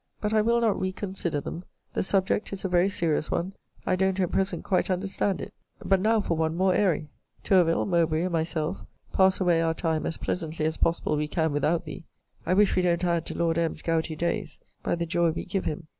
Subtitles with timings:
[0.19, 1.63] But I will not reconsider them.
[1.93, 3.53] The subject is a very serious one.
[3.85, 5.53] I don't at present quite understand it.
[5.77, 7.09] But now for one more airy.
[7.43, 8.79] Tourville, Mowbray, and myself,
[9.13, 12.03] pass away our time as pleasantly as possibly we can without thee.
[12.47, 15.65] I wish we don't add to Lord M.'s gouty days by the joy we give
[15.65, 15.85] him.